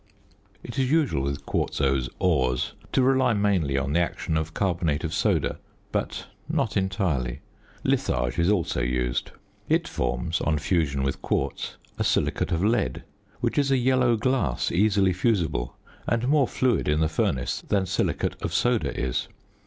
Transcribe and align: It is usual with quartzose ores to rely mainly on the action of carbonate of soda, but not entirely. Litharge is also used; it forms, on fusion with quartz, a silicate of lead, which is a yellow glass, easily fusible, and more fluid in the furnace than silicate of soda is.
It 0.63 0.79
is 0.79 0.89
usual 0.89 1.21
with 1.21 1.45
quartzose 1.45 2.09
ores 2.17 2.73
to 2.91 3.03
rely 3.03 3.33
mainly 3.33 3.77
on 3.77 3.93
the 3.93 3.99
action 3.99 4.35
of 4.35 4.51
carbonate 4.55 5.03
of 5.03 5.13
soda, 5.13 5.59
but 5.91 6.25
not 6.49 6.75
entirely. 6.75 7.41
Litharge 7.83 8.39
is 8.39 8.49
also 8.49 8.81
used; 8.81 9.29
it 9.69 9.87
forms, 9.87 10.41
on 10.41 10.57
fusion 10.57 11.03
with 11.03 11.21
quartz, 11.21 11.77
a 11.99 12.03
silicate 12.03 12.51
of 12.51 12.63
lead, 12.63 13.03
which 13.41 13.59
is 13.59 13.69
a 13.69 13.77
yellow 13.77 14.15
glass, 14.17 14.71
easily 14.71 15.13
fusible, 15.13 15.75
and 16.07 16.27
more 16.27 16.47
fluid 16.47 16.87
in 16.87 16.99
the 16.99 17.07
furnace 17.07 17.61
than 17.67 17.85
silicate 17.85 18.35
of 18.41 18.55
soda 18.55 18.99
is. 18.99 19.27